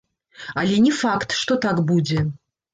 Але 0.61 0.79
не 0.87 0.93
факт, 1.03 1.37
што 1.43 1.61
так 1.69 1.85
будзе. 1.95 2.29